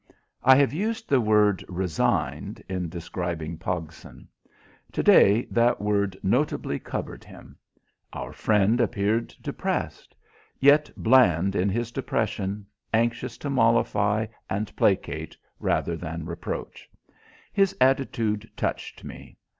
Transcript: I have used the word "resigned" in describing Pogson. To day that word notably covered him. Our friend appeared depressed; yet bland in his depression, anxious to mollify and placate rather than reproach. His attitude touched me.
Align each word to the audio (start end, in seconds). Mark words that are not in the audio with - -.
I 0.43 0.55
have 0.55 0.73
used 0.73 1.07
the 1.07 1.21
word 1.21 1.63
"resigned" 1.69 2.63
in 2.67 2.89
describing 2.89 3.59
Pogson. 3.59 4.27
To 4.93 5.03
day 5.03 5.45
that 5.51 5.79
word 5.79 6.17
notably 6.23 6.79
covered 6.79 7.23
him. 7.23 7.55
Our 8.11 8.33
friend 8.33 8.81
appeared 8.81 9.27
depressed; 9.43 10.15
yet 10.59 10.89
bland 10.97 11.55
in 11.55 11.69
his 11.69 11.91
depression, 11.91 12.65
anxious 12.91 13.37
to 13.37 13.49
mollify 13.51 14.25
and 14.49 14.75
placate 14.75 15.37
rather 15.59 15.95
than 15.95 16.25
reproach. 16.25 16.89
His 17.53 17.77
attitude 17.79 18.49
touched 18.57 19.03
me. 19.03 19.37